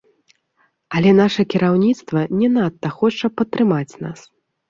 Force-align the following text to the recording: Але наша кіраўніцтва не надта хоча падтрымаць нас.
Але 0.99 1.11
наша 1.17 1.41
кіраўніцтва 1.53 2.23
не 2.39 2.49
надта 2.55 2.87
хоча 2.99 3.27
падтрымаць 3.43 3.97
нас. 4.07 4.19